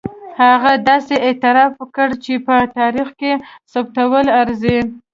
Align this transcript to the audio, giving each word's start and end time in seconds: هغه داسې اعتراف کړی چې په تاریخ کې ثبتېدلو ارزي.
هغه 0.41 0.71
داسې 0.89 1.15
اعتراف 1.27 1.73
کړی 1.95 2.15
چې 2.25 2.33
په 2.45 2.55
تاریخ 2.77 3.09
کې 3.19 3.31
ثبتېدلو 3.71 4.29
ارزي. 4.41 4.79